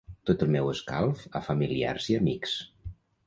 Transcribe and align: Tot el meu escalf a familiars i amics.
Tot 0.27 0.43
el 0.45 0.49
meu 0.55 0.69
escalf 0.69 1.21
a 1.39 1.43
familiars 1.49 2.09
i 2.15 2.19
amics. 2.21 2.57